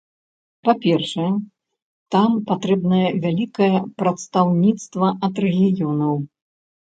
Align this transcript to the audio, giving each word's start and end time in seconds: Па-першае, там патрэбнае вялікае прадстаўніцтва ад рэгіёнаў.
Па-першае, 0.67 1.25
там 2.15 2.31
патрэбнае 2.49 3.09
вялікае 3.25 3.77
прадстаўніцтва 3.99 5.07
ад 5.27 5.35
рэгіёнаў. 5.45 6.13